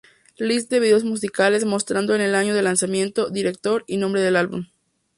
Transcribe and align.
List 0.39 0.71
de 0.71 0.79
videos 0.79 1.03
musicales, 1.03 1.63
mostrando 1.63 2.15
el 2.15 2.33
año 2.33 2.55
del 2.55 2.65
lanzamiento, 2.65 3.29
director 3.29 3.83
y 3.87 3.97
nombre 3.97 4.21
del 4.21 4.35
álbum 4.35 4.65